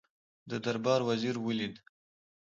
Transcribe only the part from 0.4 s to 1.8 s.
د دربار وزیر ولید.